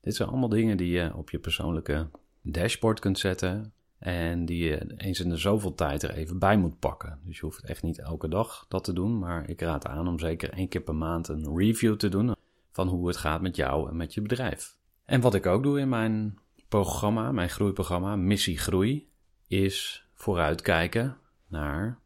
Dit 0.00 0.14
zijn 0.14 0.28
allemaal 0.28 0.48
dingen 0.48 0.76
die 0.76 0.90
je 0.90 1.14
op 1.14 1.30
je 1.30 1.38
persoonlijke 1.38 2.10
dashboard 2.42 3.00
kunt 3.00 3.18
zetten 3.18 3.74
en 3.98 4.44
die 4.44 4.64
je 4.64 4.94
eens 4.96 5.20
in 5.20 5.28
de 5.28 5.36
zoveel 5.36 5.74
tijd 5.74 6.02
er 6.02 6.10
even 6.10 6.38
bij 6.38 6.56
moet 6.56 6.78
pakken. 6.78 7.20
Dus 7.24 7.36
je 7.36 7.44
hoeft 7.44 7.64
echt 7.64 7.82
niet 7.82 7.98
elke 7.98 8.28
dag 8.28 8.66
dat 8.68 8.84
te 8.84 8.92
doen. 8.92 9.18
Maar 9.18 9.48
ik 9.48 9.60
raad 9.60 9.86
aan 9.86 10.08
om 10.08 10.18
zeker 10.18 10.50
één 10.50 10.68
keer 10.68 10.80
per 10.80 10.94
maand 10.94 11.28
een 11.28 11.56
review 11.56 11.96
te 11.96 12.08
doen 12.08 12.34
van 12.70 12.88
hoe 12.88 13.06
het 13.06 13.16
gaat 13.16 13.40
met 13.40 13.56
jou 13.56 13.88
en 13.88 13.96
met 13.96 14.14
je 14.14 14.22
bedrijf. 14.22 14.76
En 15.04 15.20
wat 15.20 15.34
ik 15.34 15.46
ook 15.46 15.62
doe 15.62 15.80
in 15.80 15.88
mijn 15.88 16.38
programma, 16.68 17.32
mijn 17.32 17.50
groeiprogramma, 17.50 18.16
Missie 18.16 18.58
Groei, 18.58 19.08
is 19.46 20.06
vooruitkijken 20.14 21.16
naar 21.48 21.98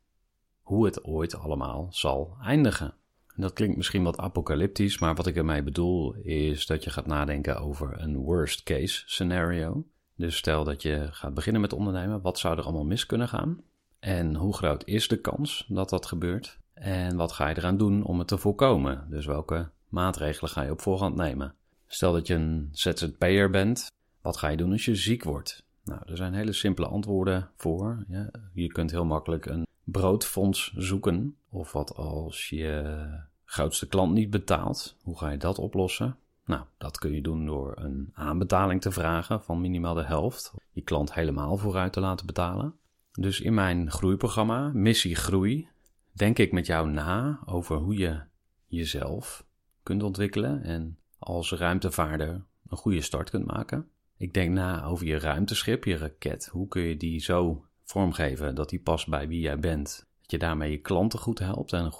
hoe 0.60 0.84
het 0.84 1.04
ooit 1.04 1.36
allemaal 1.36 1.86
zal 1.90 2.36
eindigen. 2.42 2.94
En 3.34 3.42
dat 3.42 3.52
klinkt 3.52 3.76
misschien 3.76 4.02
wat 4.02 4.18
apocalyptisch, 4.18 4.98
maar 4.98 5.14
wat 5.14 5.26
ik 5.26 5.36
ermee 5.36 5.62
bedoel 5.62 6.14
is 6.14 6.66
dat 6.66 6.84
je 6.84 6.90
gaat 6.90 7.06
nadenken 7.06 7.60
over 7.60 8.00
een 8.00 8.16
worst 8.16 8.62
case 8.62 9.02
scenario. 9.06 9.84
Dus 10.20 10.36
stel 10.36 10.64
dat 10.64 10.82
je 10.82 11.08
gaat 11.10 11.34
beginnen 11.34 11.60
met 11.60 11.72
ondernemen, 11.72 12.20
wat 12.20 12.38
zou 12.38 12.58
er 12.58 12.64
allemaal 12.64 12.84
mis 12.84 13.06
kunnen 13.06 13.28
gaan? 13.28 13.60
En 13.98 14.34
hoe 14.34 14.54
groot 14.54 14.86
is 14.86 15.08
de 15.08 15.20
kans 15.20 15.66
dat 15.68 15.90
dat 15.90 16.06
gebeurt? 16.06 16.58
En 16.74 17.16
wat 17.16 17.32
ga 17.32 17.48
je 17.48 17.56
eraan 17.56 17.76
doen 17.76 18.04
om 18.04 18.18
het 18.18 18.28
te 18.28 18.38
voorkomen? 18.38 19.06
Dus 19.10 19.26
welke 19.26 19.70
maatregelen 19.88 20.50
ga 20.50 20.62
je 20.62 20.70
op 20.70 20.80
voorhand 20.80 21.16
nemen? 21.16 21.54
Stel 21.86 22.12
dat 22.12 22.26
je 22.26 22.34
een 22.34 22.68
ZZP'er 22.72 23.50
bent, 23.50 23.92
wat 24.20 24.36
ga 24.36 24.48
je 24.48 24.56
doen 24.56 24.72
als 24.72 24.84
je 24.84 24.94
ziek 24.94 25.24
wordt? 25.24 25.64
Nou, 25.84 26.00
er 26.06 26.16
zijn 26.16 26.34
hele 26.34 26.52
simpele 26.52 26.86
antwoorden 26.86 27.50
voor. 27.56 28.04
Ja, 28.08 28.30
je 28.52 28.66
kunt 28.66 28.90
heel 28.90 29.04
makkelijk 29.04 29.46
een 29.46 29.66
broodfonds 29.84 30.72
zoeken. 30.76 31.36
Of 31.50 31.72
wat 31.72 31.94
als 31.94 32.48
je 32.48 33.06
grootste 33.44 33.88
klant 33.88 34.12
niet 34.12 34.30
betaalt? 34.30 34.96
Hoe 35.02 35.18
ga 35.18 35.30
je 35.30 35.38
dat 35.38 35.58
oplossen? 35.58 36.16
Nou, 36.50 36.62
dat 36.78 36.98
kun 36.98 37.12
je 37.12 37.20
doen 37.20 37.46
door 37.46 37.72
een 37.76 38.10
aanbetaling 38.12 38.80
te 38.80 38.90
vragen 38.90 39.42
van 39.42 39.60
minimaal 39.60 39.94
de 39.94 40.02
helft. 40.02 40.54
Je 40.70 40.80
klant 40.80 41.14
helemaal 41.14 41.56
vooruit 41.56 41.92
te 41.92 42.00
laten 42.00 42.26
betalen. 42.26 42.74
Dus 43.12 43.40
in 43.40 43.54
mijn 43.54 43.90
groeiprogramma, 43.90 44.70
Missie 44.74 45.14
Groei, 45.14 45.68
denk 46.12 46.38
ik 46.38 46.52
met 46.52 46.66
jou 46.66 46.90
na 46.90 47.40
over 47.44 47.76
hoe 47.76 47.96
je 47.96 48.20
jezelf 48.66 49.46
kunt 49.82 50.02
ontwikkelen 50.02 50.62
en 50.62 50.98
als 51.18 51.52
ruimtevaarder 51.52 52.44
een 52.68 52.76
goede 52.76 53.00
start 53.00 53.30
kunt 53.30 53.46
maken. 53.46 53.88
Ik 54.16 54.34
denk 54.34 54.50
na 54.50 54.84
over 54.84 55.06
je 55.06 55.18
ruimteschip, 55.18 55.84
je 55.84 55.96
raket. 55.96 56.46
Hoe 56.46 56.68
kun 56.68 56.82
je 56.82 56.96
die 56.96 57.20
zo 57.20 57.64
vormgeven 57.84 58.54
dat 58.54 58.68
die 58.68 58.80
past 58.80 59.08
bij 59.08 59.28
wie 59.28 59.40
jij 59.40 59.58
bent? 59.58 60.06
Dat 60.20 60.30
je 60.30 60.38
daarmee 60.38 60.70
je 60.70 60.80
klanten 60.80 61.18
goed 61.18 61.38
helpt 61.38 61.72
en 61.72 61.92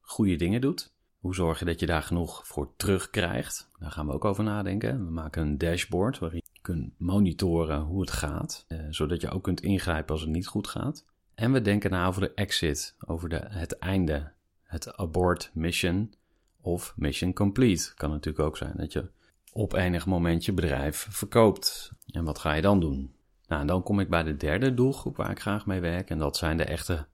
goede 0.00 0.36
dingen 0.36 0.60
doet. 0.60 0.91
Hoe 1.22 1.34
zorg 1.34 1.58
je 1.58 1.64
dat 1.64 1.80
je 1.80 1.86
daar 1.86 2.02
genoeg 2.02 2.46
voor 2.46 2.72
terugkrijgt? 2.76 3.70
Daar 3.78 3.90
gaan 3.90 4.06
we 4.06 4.12
ook 4.12 4.24
over 4.24 4.44
nadenken. 4.44 5.04
We 5.04 5.10
maken 5.10 5.42
een 5.42 5.58
dashboard 5.58 6.18
waarin 6.18 6.42
je 6.52 6.60
kunt 6.60 6.92
monitoren 6.96 7.80
hoe 7.80 8.00
het 8.00 8.10
gaat, 8.10 8.64
eh, 8.68 8.78
zodat 8.90 9.20
je 9.20 9.30
ook 9.30 9.42
kunt 9.42 9.60
ingrijpen 9.60 10.12
als 10.12 10.20
het 10.20 10.30
niet 10.30 10.46
goed 10.46 10.66
gaat. 10.66 11.04
En 11.34 11.52
we 11.52 11.60
denken 11.60 11.90
na 11.90 12.06
over 12.06 12.20
de 12.20 12.34
exit, 12.34 12.96
over 13.06 13.28
de, 13.28 13.40
het 13.48 13.78
einde, 13.78 14.32
het 14.62 14.96
abort 14.96 15.50
mission 15.54 16.14
of 16.60 16.94
mission 16.96 17.32
complete. 17.32 17.94
Kan 17.94 18.10
natuurlijk 18.10 18.46
ook 18.46 18.56
zijn 18.56 18.76
dat 18.76 18.92
je 18.92 19.08
op 19.52 19.72
enig 19.72 20.06
moment 20.06 20.44
je 20.44 20.52
bedrijf 20.52 21.06
verkoopt. 21.10 21.92
En 22.06 22.24
wat 22.24 22.38
ga 22.38 22.52
je 22.52 22.62
dan 22.62 22.80
doen? 22.80 23.14
Nou, 23.46 23.60
en 23.60 23.66
dan 23.66 23.82
kom 23.82 24.00
ik 24.00 24.08
bij 24.08 24.22
de 24.22 24.36
derde 24.36 24.74
doelgroep 24.74 25.16
waar 25.16 25.30
ik 25.30 25.40
graag 25.40 25.66
mee 25.66 25.80
werk. 25.80 26.10
En 26.10 26.18
dat 26.18 26.36
zijn 26.36 26.56
de 26.56 26.64
echte 26.64 27.06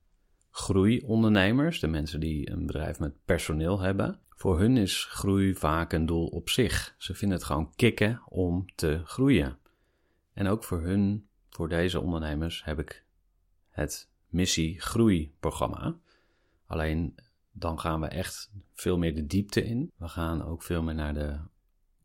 groeiondernemers, 0.51 1.81
de 1.81 1.87
mensen 1.87 2.21
die 2.21 2.51
een 2.51 2.67
bedrijf 2.67 2.99
met 2.99 3.25
personeel 3.25 3.81
hebben. 3.81 4.21
Voor 4.29 4.59
hun 4.59 4.77
is 4.77 5.05
groei 5.05 5.55
vaak 5.55 5.93
een 5.93 6.07
doel 6.07 6.27
op 6.27 6.49
zich. 6.49 6.95
Ze 6.99 7.15
vinden 7.15 7.39
het 7.39 7.47
gewoon 7.47 7.75
kicken 7.75 8.23
om 8.29 8.67
te 8.75 9.01
groeien. 9.05 9.59
En 10.33 10.47
ook 10.47 10.65
voor 10.65 10.83
hun, 10.83 11.29
voor 11.51 11.69
deze 11.69 12.01
ondernemers, 12.01 12.65
heb 12.65 12.79
ik 12.79 13.05
het 13.69 14.09
Missie 14.29 14.81
Groei 14.81 15.35
programma. 15.41 15.97
Alleen 16.67 17.15
dan 17.53 17.81
gaan 17.81 18.01
we 18.01 18.07
echt 18.07 18.51
veel 18.75 18.99
meer 18.99 19.15
de 19.15 19.27
diepte 19.27 19.65
in. 19.65 19.93
We 19.97 20.09
gaan 20.09 20.45
ook 20.45 20.63
veel 20.63 20.83
meer 20.83 20.95
naar 20.95 21.15
de 21.15 21.39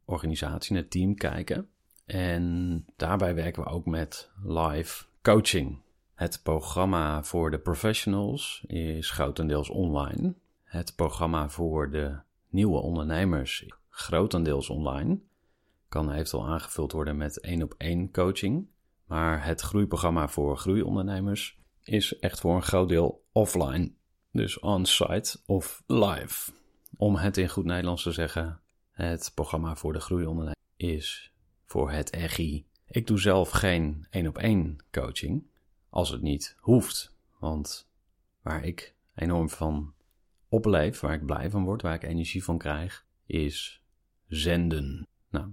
organisatie, 0.05 0.73
naar 0.73 0.81
het 0.81 0.91
team 0.91 1.15
kijken. 1.15 1.69
En 2.05 2.85
daarbij 2.95 3.35
werken 3.35 3.63
we 3.63 3.69
ook 3.69 3.85
met 3.85 4.31
live 4.43 5.05
coaching. 5.21 5.81
Het 6.13 6.39
programma 6.43 7.23
voor 7.23 7.51
de 7.51 7.59
professionals 7.59 8.63
is 8.67 9.09
grotendeels 9.09 9.69
online. 9.69 10.33
Het 10.63 10.95
programma 10.95 11.49
voor 11.49 11.91
de 11.91 12.19
nieuwe 12.49 12.79
ondernemers, 12.79 13.65
grotendeels 13.89 14.69
online. 14.69 15.19
Kan 15.89 16.11
eventueel 16.11 16.47
aangevuld 16.47 16.91
worden 16.91 17.17
met 17.17 17.39
één 17.39 17.63
op 17.63 17.75
één 17.77 18.11
coaching. 18.11 18.67
Maar 19.05 19.45
het 19.45 19.61
groeiprogramma 19.61 20.27
voor 20.27 20.57
groeiondernemers 20.57 21.59
is 21.83 22.19
echt 22.19 22.39
voor 22.39 22.55
een 22.55 22.63
groot 22.63 22.89
deel 22.89 23.25
offline. 23.31 23.91
Dus 24.31 24.59
on-site 24.59 25.39
of 25.45 25.83
live. 25.87 26.51
Om 26.97 27.15
het 27.15 27.37
in 27.37 27.49
goed 27.49 27.65
Nederlands 27.65 28.03
te 28.03 28.11
zeggen, 28.11 28.59
het 28.91 29.31
programma 29.35 29.75
voor 29.75 29.93
de 29.93 29.99
groeiondernemer 29.99 30.61
is 30.75 31.31
voor 31.65 31.91
het 31.91 32.13
EGI. 32.13 32.65
Ik 32.87 33.07
doe 33.07 33.19
zelf 33.19 33.49
geen 33.49 34.07
één 34.09 34.27
op 34.27 34.37
één 34.37 34.77
coaching, 34.91 35.43
als 35.93 36.09
het 36.09 36.21
niet 36.21 36.55
hoeft. 36.59 37.15
Want 37.39 37.89
waar 38.41 38.65
ik 38.65 38.95
enorm 39.15 39.49
van 39.49 39.93
opleef, 40.47 40.99
waar 40.99 41.13
ik 41.13 41.25
blij 41.25 41.49
van 41.49 41.63
word, 41.63 41.81
waar 41.81 41.93
ik 41.93 42.03
energie 42.03 42.43
van 42.43 42.57
krijg, 42.57 43.05
is 43.25 43.81
zenden. 44.27 45.07
Nou, 45.29 45.47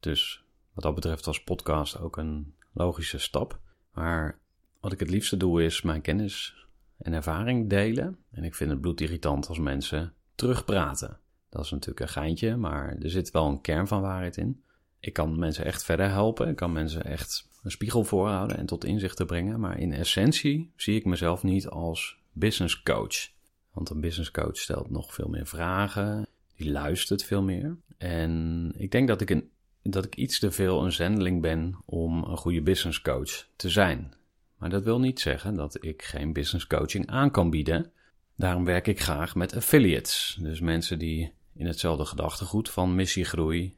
dus 0.00 0.44
wat 0.72 0.84
dat 0.84 0.94
betreft 0.94 1.24
was 1.24 1.44
podcast 1.44 2.00
ook 2.00 2.16
een 2.16 2.54
logische 2.72 3.18
stap. 3.18 3.60
Maar 3.92 4.38
wat 4.80 4.92
ik 4.92 5.00
het 5.00 5.10
liefste 5.10 5.36
doe 5.36 5.64
is 5.64 5.82
mijn 5.82 6.00
kennis 6.00 6.66
en 6.98 7.12
ervaring 7.12 7.68
delen. 7.68 8.18
En 8.30 8.44
ik 8.44 8.54
vind 8.54 8.70
het 8.70 8.80
bloedirritant 8.80 9.48
als 9.48 9.58
mensen 9.58 10.14
terugpraten. 10.34 11.18
Dat 11.48 11.64
is 11.64 11.70
natuurlijk 11.70 12.00
een 12.00 12.08
geintje, 12.08 12.56
maar 12.56 12.96
er 12.96 13.10
zit 13.10 13.30
wel 13.30 13.46
een 13.46 13.60
kern 13.60 13.86
van 13.86 14.00
waarheid 14.00 14.36
in. 14.36 14.62
Ik 15.06 15.12
kan 15.12 15.38
mensen 15.38 15.64
echt 15.64 15.84
verder 15.84 16.10
helpen. 16.10 16.48
Ik 16.48 16.56
kan 16.56 16.72
mensen 16.72 17.04
echt 17.04 17.48
een 17.62 17.70
spiegel 17.70 18.04
voorhouden 18.04 18.56
en 18.56 18.66
tot 18.66 18.84
inzicht 18.84 19.16
te 19.16 19.24
brengen. 19.24 19.60
Maar 19.60 19.78
in 19.78 19.92
essentie 19.92 20.72
zie 20.76 20.96
ik 20.96 21.04
mezelf 21.04 21.42
niet 21.42 21.68
als 21.68 22.16
business 22.32 22.82
coach. 22.82 23.28
Want 23.72 23.90
een 23.90 24.00
business 24.00 24.30
coach 24.30 24.56
stelt 24.56 24.90
nog 24.90 25.14
veel 25.14 25.28
meer 25.28 25.46
vragen. 25.46 26.26
Die 26.56 26.70
luistert 26.70 27.24
veel 27.24 27.42
meer. 27.42 27.76
En 27.98 28.72
ik 28.76 28.90
denk 28.90 29.08
dat 29.08 29.20
ik, 29.20 29.30
een, 29.30 29.50
dat 29.82 30.04
ik 30.04 30.16
iets 30.16 30.38
te 30.38 30.50
veel 30.50 30.84
een 30.84 30.92
zendeling 30.92 31.42
ben 31.42 31.76
om 31.84 32.24
een 32.24 32.36
goede 32.36 32.62
business 32.62 33.02
coach 33.02 33.46
te 33.56 33.70
zijn. 33.70 34.14
Maar 34.58 34.70
dat 34.70 34.84
wil 34.84 35.00
niet 35.00 35.20
zeggen 35.20 35.54
dat 35.54 35.84
ik 35.84 36.02
geen 36.02 36.32
business 36.32 36.66
coaching 36.66 37.06
aan 37.06 37.30
kan 37.30 37.50
bieden. 37.50 37.92
Daarom 38.36 38.64
werk 38.64 38.86
ik 38.86 39.00
graag 39.00 39.34
met 39.34 39.56
affiliates. 39.56 40.38
Dus 40.40 40.60
mensen 40.60 40.98
die 40.98 41.32
in 41.54 41.66
hetzelfde 41.66 42.04
gedachtegoed 42.04 42.70
van 42.70 42.94
missiegroei 42.94 43.76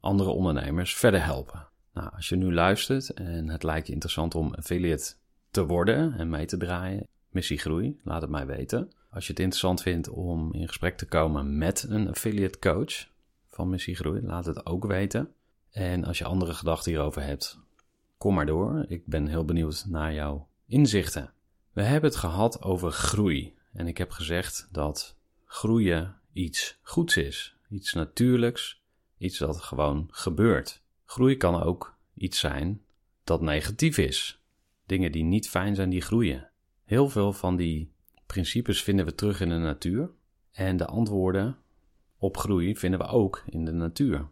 andere 0.00 0.30
ondernemers 0.30 0.96
verder 0.96 1.24
helpen. 1.24 1.66
Nou, 1.92 2.10
als 2.14 2.28
je 2.28 2.36
nu 2.36 2.52
luistert 2.52 3.10
en 3.10 3.48
het 3.48 3.62
lijkt 3.62 3.86
je 3.86 3.92
interessant 3.92 4.34
om 4.34 4.54
affiliate 4.54 5.14
te 5.50 5.66
worden 5.66 6.12
en 6.12 6.28
mee 6.28 6.46
te 6.46 6.56
draaien, 6.56 7.06
missiegroei, 7.30 8.00
laat 8.02 8.22
het 8.22 8.30
mij 8.30 8.46
weten. 8.46 8.92
Als 9.10 9.26
je 9.26 9.32
het 9.32 9.40
interessant 9.40 9.82
vindt 9.82 10.08
om 10.08 10.52
in 10.54 10.66
gesprek 10.66 10.96
te 10.96 11.06
komen 11.06 11.58
met 11.58 11.86
een 11.88 12.08
affiliate 12.08 12.58
coach 12.58 13.08
van 13.46 13.68
missiegroei, 13.68 14.20
laat 14.22 14.46
het 14.46 14.66
ook 14.66 14.86
weten. 14.86 15.32
En 15.70 16.04
als 16.04 16.18
je 16.18 16.24
andere 16.24 16.54
gedachten 16.54 16.92
hierover 16.92 17.22
hebt, 17.22 17.58
kom 18.18 18.34
maar 18.34 18.46
door. 18.46 18.84
Ik 18.88 19.06
ben 19.06 19.26
heel 19.26 19.44
benieuwd 19.44 19.84
naar 19.88 20.14
jouw 20.14 20.48
inzichten. 20.66 21.32
We 21.72 21.82
hebben 21.82 22.10
het 22.10 22.18
gehad 22.18 22.62
over 22.62 22.90
groei. 22.90 23.56
En 23.72 23.86
ik 23.86 23.98
heb 23.98 24.10
gezegd 24.10 24.68
dat 24.72 25.16
groeien 25.44 26.16
iets 26.32 26.78
goeds 26.82 27.16
is, 27.16 27.56
iets 27.68 27.92
natuurlijks, 27.92 28.77
iets 29.18 29.38
dat 29.38 29.60
gewoon 29.60 30.08
gebeurt. 30.10 30.82
Groei 31.04 31.36
kan 31.36 31.62
ook 31.62 31.96
iets 32.14 32.38
zijn 32.38 32.82
dat 33.24 33.40
negatief 33.40 33.98
is. 33.98 34.42
Dingen 34.86 35.12
die 35.12 35.24
niet 35.24 35.48
fijn 35.48 35.74
zijn, 35.74 35.90
die 35.90 36.00
groeien. 36.00 36.50
Heel 36.84 37.08
veel 37.08 37.32
van 37.32 37.56
die 37.56 37.92
principes 38.26 38.82
vinden 38.82 39.04
we 39.04 39.14
terug 39.14 39.40
in 39.40 39.48
de 39.48 39.56
natuur. 39.56 40.10
En 40.50 40.76
de 40.76 40.86
antwoorden 40.86 41.56
op 42.18 42.36
groei 42.36 42.76
vinden 42.76 43.00
we 43.00 43.06
ook 43.06 43.42
in 43.46 43.64
de 43.64 43.72
natuur. 43.72 44.28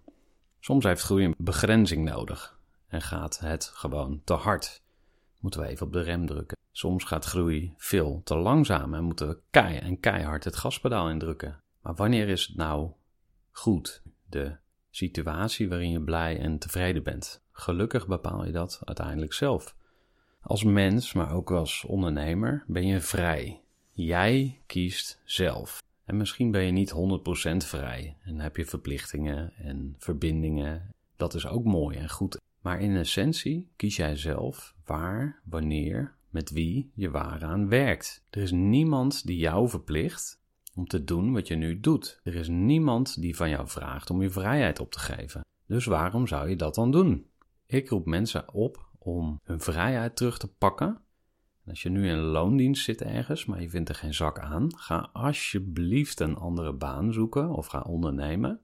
Soms 0.61 0.85
heeft 0.85 1.03
groei 1.03 1.25
een 1.25 1.35
begrenzing 1.39 2.05
nodig 2.05 2.59
en 2.87 3.03
gaat 3.03 3.39
het 3.39 3.65
gewoon 3.75 4.21
te 4.25 4.33
hard. 4.33 4.83
Moeten 5.41 5.61
we 5.61 5.67
even 5.67 5.87
op 5.87 5.93
de 5.93 6.01
rem 6.01 6.27
drukken. 6.27 6.57
Soms 6.73 7.05
gaat 7.05 7.25
groei 7.25 7.75
veel 7.77 8.21
te 8.25 8.37
langzaam 8.37 8.95
en 8.95 9.05
moeten 9.05 9.29
we 9.29 9.59
en 9.61 10.01
keihard 10.01 10.45
het 10.45 10.57
gaspedaal 10.57 11.11
indrukken. 11.11 11.61
Maar 11.81 11.95
wanneer 11.95 12.29
is 12.29 12.47
het 12.47 12.57
nou 12.57 12.91
goed? 13.51 14.03
De 14.25 14.57
situatie 14.97 15.69
waarin 15.69 15.91
je 15.91 16.01
blij 16.01 16.39
en 16.39 16.59
tevreden 16.59 17.03
bent. 17.03 17.43
Gelukkig 17.53 18.07
bepaal 18.07 18.45
je 18.45 18.53
dat 18.53 18.81
uiteindelijk 18.85 19.33
zelf. 19.33 19.77
Als 20.41 20.65
mens, 20.65 21.13
maar 21.13 21.33
ook 21.33 21.51
als 21.51 21.85
ondernemer, 21.85 22.65
ben 22.67 22.87
je 22.87 23.01
vrij. 23.01 23.61
Jij 23.93 24.61
kiest 24.67 25.21
zelf. 25.25 25.83
En 26.05 26.17
misschien 26.17 26.51
ben 26.51 26.63
je 26.63 26.73
niet 26.73 26.93
100% 26.93 27.57
vrij 27.57 28.17
en 28.23 28.41
heb 28.41 28.57
je 28.57 28.65
verplichtingen 28.65 29.53
en 29.57 29.95
verbindingen. 29.99 30.91
Dat 31.17 31.35
is 31.35 31.47
ook 31.47 31.65
mooi 31.65 31.97
en 31.97 32.11
goed. 32.11 32.41
Maar 32.61 32.81
in 32.81 32.97
essentie 32.97 33.69
kies 33.77 33.97
jij 33.97 34.17
zelf 34.17 34.75
waar, 34.85 35.41
wanneer, 35.45 36.15
met 36.31 36.51
wie 36.51 36.91
je 36.95 37.11
waaraan 37.11 37.69
werkt. 37.69 38.23
Er 38.31 38.43
is 38.43 38.51
niemand 38.51 39.27
die 39.27 39.39
jou 39.39 39.69
verplicht 39.69 40.41
om 40.77 40.87
te 40.87 41.05
doen 41.05 41.33
wat 41.33 41.49
je 41.49 41.55
nu 41.55 41.81
doet. 41.81 42.21
Er 42.23 42.35
is 42.35 42.49
niemand 42.49 43.21
die 43.21 43.37
van 43.37 43.49
jou 43.49 43.69
vraagt 43.69 44.11
om 44.11 44.23
je 44.23 44.31
vrijheid 44.31 44.81
op 44.81 44.91
te 44.91 44.99
geven. 44.99 45.45
Dus 45.67 45.85
waarom 45.85 46.27
zou 46.27 46.49
je 46.49 46.57
dat 46.57 46.75
dan 46.75 46.91
doen? 46.91 47.27
Ik 47.67 47.89
roep 47.89 48.07
mensen 48.07 48.55
op 48.55 48.89
om 48.99 49.41
hun 49.43 49.61
vrijheid 49.61 50.17
terug 50.17 50.39
te 50.39 50.53
pakken. 50.53 50.89
En 51.65 51.71
als 51.71 51.83
je 51.83 51.89
nu 51.89 52.09
in 52.09 52.19
loondienst 52.19 52.85
zit 52.85 53.03
ergens, 53.03 53.45
maar 53.45 53.63
je 53.63 53.71
vindt 53.71 53.89
er 53.89 53.95
geen 53.95 54.15
zak 54.15 54.39
aan, 54.39 54.77
ga 54.77 55.11
alsjeblieft 55.13 56.21
een 56.21 56.37
andere 56.37 56.73
baan 56.73 57.13
zoeken 57.13 57.51
of 57.51 57.67
ga 57.67 57.81
ondernemen. 57.81 58.61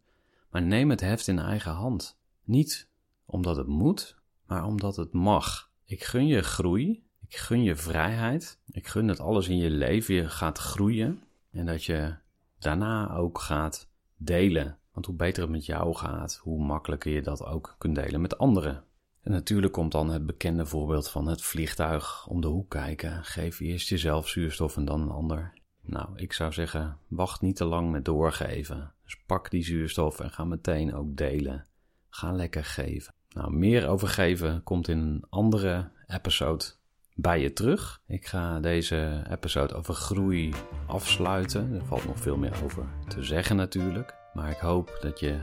Maar 0.51 0.62
neem 0.62 0.90
het 0.90 1.01
heft 1.01 1.29
in 1.29 1.38
eigen 1.38 1.72
hand. 1.72 2.18
Niet 2.44 2.88
omdat 3.27 3.57
het 3.57 3.66
moet, 3.66 4.16
maar 4.46 4.64
omdat 4.64 4.96
het 4.96 5.12
mag. 5.12 5.70
Ik 5.85 6.05
gun 6.05 6.27
je 6.27 6.42
groei, 6.42 7.05
ik 7.29 7.37
gun 7.37 7.62
je 7.62 7.77
vrijheid, 7.77 8.59
ik 8.70 8.87
gun 8.87 9.07
dat 9.07 9.20
alles 9.20 9.48
in 9.48 9.57
je 9.57 9.70
leven 9.70 10.31
gaat 10.31 10.59
groeien. 10.59 11.22
En 11.53 11.67
dat 11.67 11.85
je 11.85 12.15
daarna 12.59 13.15
ook 13.15 13.38
gaat 13.38 13.88
delen. 14.17 14.79
Want 14.93 15.07
hoe 15.07 15.15
beter 15.15 15.43
het 15.43 15.53
met 15.53 15.67
jou 15.67 15.95
gaat, 15.95 16.37
hoe 16.43 16.65
makkelijker 16.65 17.12
je 17.12 17.23
dat 17.23 17.45
ook 17.45 17.75
kunt 17.79 17.95
delen 17.95 18.21
met 18.21 18.38
anderen. 18.38 18.85
En 19.23 19.33
natuurlijk 19.33 19.73
komt 19.73 19.93
dan 19.93 20.11
het 20.11 20.27
bekende 20.27 20.67
voorbeeld 20.67 21.09
van 21.09 21.27
het 21.27 21.43
vliegtuig 21.43 22.27
om 22.27 22.41
de 22.41 22.47
hoek 22.47 22.71
kijken. 22.71 23.25
Geef 23.25 23.61
eerst 23.61 23.88
jezelf 23.88 24.29
zuurstof 24.29 24.77
en 24.77 24.85
dan 24.85 25.01
een 25.01 25.11
ander. 25.11 25.53
Nou, 25.81 26.09
ik 26.17 26.33
zou 26.33 26.53
zeggen, 26.53 26.99
wacht 27.09 27.41
niet 27.41 27.57
te 27.57 27.65
lang 27.65 27.91
met 27.91 28.05
doorgeven. 28.05 28.93
Dus 29.05 29.23
pak 29.27 29.51
die 29.51 29.65
zuurstof 29.65 30.21
en 30.21 30.31
ga 30.31 30.45
meteen 30.45 30.95
ook 30.95 31.17
delen. 31.17 31.67
Ga 32.09 32.33
lekker 32.33 32.65
geven. 32.65 33.15
Nou, 33.29 33.53
meer 33.53 33.88
over 33.88 34.09
geven 34.09 34.62
komt 34.62 34.88
in 34.88 34.99
een 34.99 35.25
andere 35.29 35.91
episode 36.07 36.65
bij 37.14 37.40
je 37.40 37.53
terug. 37.53 38.01
Ik 38.07 38.27
ga 38.27 38.61
deze 38.61 39.22
episode 39.31 39.75
over 39.75 39.94
groei 39.94 40.55
afsluiten. 40.87 41.75
Er 41.75 41.85
valt 41.87 42.07
nog 42.07 42.18
veel 42.18 42.37
meer 42.37 42.55
over 42.64 42.85
te 43.09 43.25
zeggen 43.25 43.57
natuurlijk. 43.57 44.14
Maar 44.35 44.51
ik 44.51 44.59
hoop 44.59 44.98
dat 45.01 45.20
je 45.20 45.38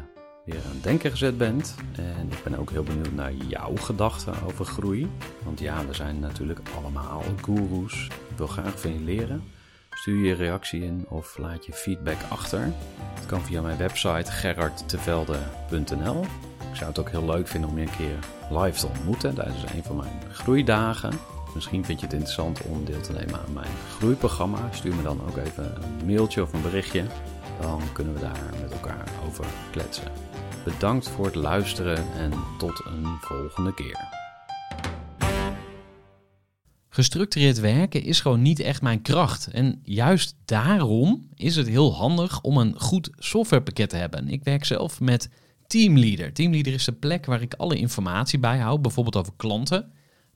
weer 0.45 0.55
aan 0.55 0.73
het 0.73 0.83
denken 0.83 1.11
gezet 1.11 1.37
bent. 1.37 1.75
En 1.95 2.31
ik 2.31 2.43
ben 2.43 2.59
ook 2.59 2.69
heel 2.69 2.83
benieuwd 2.83 3.13
naar 3.13 3.33
jouw 3.33 3.75
gedachten 3.75 4.33
over 4.45 4.65
groei. 4.65 5.09
Want 5.43 5.59
ja, 5.59 5.85
we 5.85 5.93
zijn 5.93 6.19
natuurlijk 6.19 6.59
allemaal 6.77 7.23
goeroes. 7.41 8.05
Ik 8.05 8.37
wil 8.37 8.47
graag 8.47 8.79
van 8.79 8.93
je 8.93 8.99
leren. 8.99 9.43
Stuur 9.89 10.25
je 10.25 10.33
reactie 10.33 10.83
in 10.83 11.05
of 11.09 11.37
laat 11.37 11.65
je 11.65 11.73
feedback 11.73 12.17
achter. 12.29 12.73
Het 13.13 13.25
kan 13.25 13.41
via 13.41 13.61
mijn 13.61 13.77
website 13.77 14.31
gerardtevelde.nl. 14.31 16.21
Ik 16.69 16.75
zou 16.75 16.89
het 16.89 16.99
ook 16.99 17.09
heel 17.09 17.25
leuk 17.25 17.47
vinden 17.47 17.69
om 17.69 17.77
je 17.77 17.85
een 17.85 17.95
keer 17.97 18.19
live 18.59 18.79
te 18.79 18.87
ontmoeten 18.87 19.35
tijdens 19.35 19.63
een 19.63 19.83
van 19.83 19.95
mijn 19.95 20.21
groeidagen. 20.31 21.13
Misschien 21.53 21.85
vind 21.85 21.99
je 21.99 22.05
het 22.05 22.15
interessant 22.15 22.61
om 22.61 22.85
deel 22.85 23.01
te 23.01 23.11
nemen 23.11 23.39
aan 23.39 23.53
mijn 23.53 23.71
groeiprogramma. 23.97 24.69
Stuur 24.71 24.95
me 24.95 25.01
dan 25.01 25.21
ook 25.27 25.37
even 25.37 25.75
een 25.75 26.05
mailtje 26.05 26.41
of 26.41 26.53
een 26.53 26.61
berichtje. 26.61 27.05
Dan 27.61 27.81
kunnen 27.93 28.13
we 28.13 28.19
daar 28.19 28.53
met 28.61 28.71
elkaar 28.71 29.11
over 29.27 29.45
kletsen. 29.71 30.11
Bedankt 30.63 31.09
voor 31.09 31.25
het 31.25 31.35
luisteren 31.35 32.13
en 32.13 32.31
tot 32.57 32.81
een 32.85 33.05
volgende 33.21 33.73
keer. 33.73 34.17
Gestructureerd 36.89 37.59
werken 37.59 38.03
is 38.03 38.21
gewoon 38.21 38.41
niet 38.41 38.59
echt 38.59 38.81
mijn 38.81 39.01
kracht. 39.01 39.47
En 39.47 39.79
juist 39.83 40.35
daarom 40.45 41.27
is 41.35 41.55
het 41.55 41.67
heel 41.67 41.93
handig 41.93 42.41
om 42.41 42.57
een 42.57 42.79
goed 42.79 43.09
softwarepakket 43.17 43.89
te 43.89 43.95
hebben. 43.95 44.27
Ik 44.27 44.43
werk 44.43 44.65
zelf 44.65 44.99
met 44.99 45.29
Teamleader. 45.67 46.33
Teamleader 46.33 46.73
is 46.73 46.85
de 46.85 46.91
plek 46.91 47.25
waar 47.25 47.41
ik 47.41 47.53
alle 47.53 47.75
informatie 47.75 48.39
bijhoud, 48.39 48.81
bijvoorbeeld 48.81 49.15
over 49.15 49.33
klanten 49.35 49.91